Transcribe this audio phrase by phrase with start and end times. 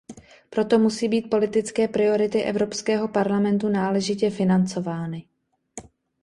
[0.49, 5.27] Proto musí být politické priority Evropského parlamentu náležitě financovány.